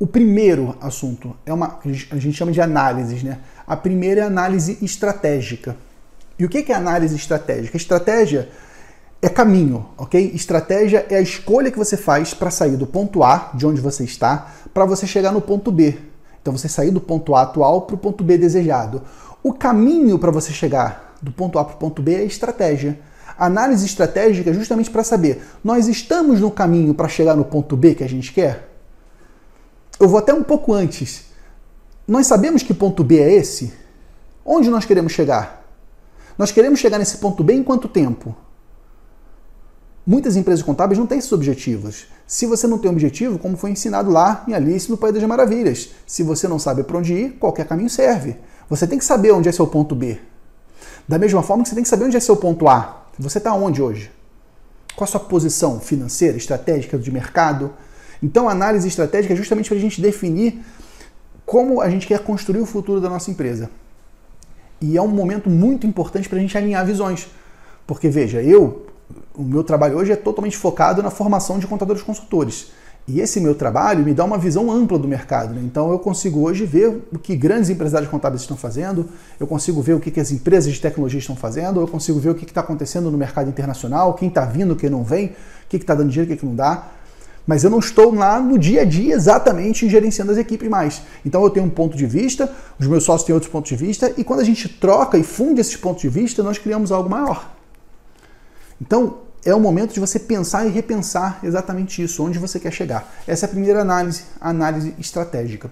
[0.00, 3.40] O primeiro assunto é uma a gente chama de análises, né?
[3.66, 5.76] A primeira é análise estratégica.
[6.38, 7.76] E o que é análise estratégica?
[7.76, 8.48] Estratégia
[9.20, 10.30] é caminho, ok?
[10.32, 14.04] Estratégia é a escolha que você faz para sair do ponto A, de onde você
[14.04, 15.98] está, para você chegar no ponto B.
[16.40, 19.02] Então você sair do ponto A atual para o ponto B desejado.
[19.42, 23.00] O caminho para você chegar do ponto A para o ponto B é estratégia.
[23.36, 27.76] A análise estratégica é justamente para saber, nós estamos no caminho para chegar no ponto
[27.76, 28.67] B que a gente quer?
[30.00, 31.24] Eu vou até um pouco antes.
[32.06, 33.72] Nós sabemos que ponto B é esse?
[34.44, 35.64] Onde nós queremos chegar?
[36.38, 38.34] Nós queremos chegar nesse ponto B em quanto tempo?
[40.06, 42.06] Muitas empresas contábeis não têm esses objetivos.
[42.26, 45.90] Se você não tem objetivo, como foi ensinado lá em Alice no País das Maravilhas,
[46.06, 48.36] se você não sabe para onde ir, qualquer caminho serve.
[48.70, 50.18] Você tem que saber onde é seu ponto B.
[51.06, 53.06] Da mesma forma que você tem que saber onde é seu ponto A.
[53.18, 54.10] Você está onde hoje?
[54.94, 57.72] Qual a sua posição financeira, estratégica de mercado?
[58.22, 60.60] Então, a análise estratégica é justamente para a gente definir
[61.46, 63.70] como a gente quer construir o futuro da nossa empresa.
[64.80, 67.28] E é um momento muito importante para a gente alinhar visões.
[67.86, 68.86] Porque, veja, eu
[69.34, 72.72] o meu trabalho hoje é totalmente focado na formação de contadores consultores.
[73.06, 75.54] E esse meu trabalho me dá uma visão ampla do mercado.
[75.54, 75.62] Né?
[75.64, 79.08] Então eu consigo hoje ver o que grandes empresários contábeis estão fazendo,
[79.40, 82.30] eu consigo ver o que, que as empresas de tecnologia estão fazendo, eu consigo ver
[82.30, 85.32] o que está acontecendo no mercado internacional, quem está vindo, quem não vem, o
[85.70, 86.88] que está dando dinheiro, o que, que não dá.
[87.48, 91.00] Mas eu não estou lá no dia a dia exatamente gerenciando as equipes mais.
[91.24, 94.12] Então eu tenho um ponto de vista, os meus sócios têm outros pontos de vista,
[94.18, 97.50] e quando a gente troca e funde esses pontos de vista, nós criamos algo maior.
[98.78, 103.10] Então, é o momento de você pensar e repensar exatamente isso, onde você quer chegar.
[103.26, 105.70] Essa é a primeira análise, a análise estratégica.